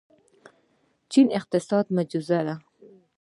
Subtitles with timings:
[1.11, 2.55] چین اقتصادي معجزه ده.